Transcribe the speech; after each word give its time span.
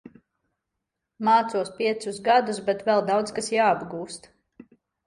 Mācos 1.27 1.71
piecus 1.81 2.19
gadus, 2.31 2.63
bet 2.71 2.83
vēl 2.89 3.07
daudz 3.13 3.39
kas 3.39 3.55
jāapgūst. 3.59 4.31